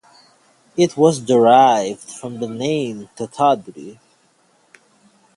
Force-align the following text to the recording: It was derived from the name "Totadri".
It 0.75 0.97
was 0.97 1.19
derived 1.19 1.99
from 1.99 2.39
the 2.39 2.47
name 2.47 3.07
"Totadri". 3.15 3.99